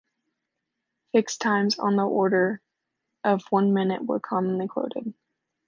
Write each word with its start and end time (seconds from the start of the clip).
Fix 1.11 1.37
times 1.37 1.77
on 1.77 1.95
the 1.95 2.01
order 2.07 2.59
of 3.23 3.43
one 3.51 3.71
minute 3.71 4.03
were 4.03 4.19
commonly 4.19 4.67
quoted. 4.67 5.13